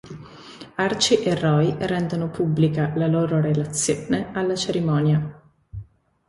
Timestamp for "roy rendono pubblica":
1.35-2.91